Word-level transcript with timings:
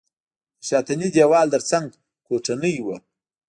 د 0.59 0.61
شاتني 0.67 1.07
دېوال 1.15 1.47
تر 1.53 1.61
څنګ 1.71 1.87
کوټنۍ 2.27 2.75
وه. 2.85 2.97